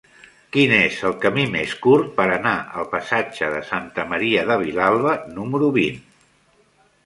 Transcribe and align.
Quin 0.53 0.71
és 0.77 0.95
el 1.09 1.13
camí 1.25 1.43
més 1.55 1.75
curt 1.83 2.07
per 2.15 2.25
anar 2.39 2.55
al 2.81 2.89
passatge 2.95 3.53
de 3.59 3.61
Santa 3.69 4.09
Maria 4.15 4.49
de 4.51 4.59
Vilalba 4.65 5.17
número 5.41 5.73
vint? 5.81 6.05